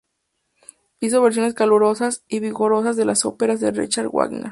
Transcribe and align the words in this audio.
Hizo 0.99 1.21
versiones 1.21 1.53
calurosas 1.53 2.23
y 2.27 2.39
vigorosas 2.39 2.95
de 2.95 3.05
las 3.05 3.23
óperas 3.23 3.59
de 3.59 3.69
Richard 3.69 4.07
Wagner. 4.11 4.49